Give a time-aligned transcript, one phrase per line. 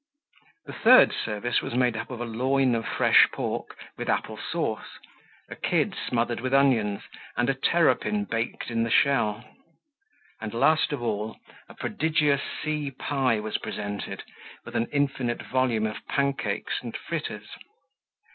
[0.65, 4.97] The third service was made up of a loin of fresh pork, with apple sauce,
[5.47, 7.03] a kid smothered with onions,
[7.37, 9.45] and a terrapin baked in the shell;
[10.41, 11.37] and last of all,
[11.69, 14.23] a prodigious sea pie was presented,
[14.65, 17.49] with an infinite volume of pancakes and fritters.